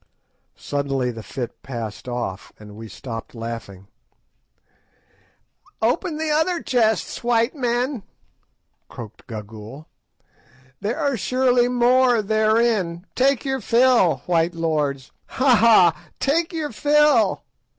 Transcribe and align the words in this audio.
Suddenly 0.55 1.11
the 1.11 1.21
fit 1.21 1.61
passed 1.61 2.09
off, 2.09 2.51
and 2.57 2.75
we 2.75 2.87
stopped 2.87 3.35
laughing. 3.35 3.85
"Open 5.79 6.17
the 6.17 6.31
other 6.31 6.59
chests, 6.59 7.23
white 7.23 7.53
men," 7.53 8.01
croaked 8.89 9.27
Gagool, 9.27 9.85
"there 10.79 10.97
are 10.97 11.17
surely 11.17 11.67
more 11.67 12.23
therein. 12.23 13.05
Take 13.13 13.45
your 13.45 13.61
fill, 13.61 14.23
white 14.25 14.55
lords! 14.55 15.11
Ha! 15.37 15.55
ha! 15.55 16.05
take 16.19 16.51
your 16.51 16.71
fill." 16.71 17.43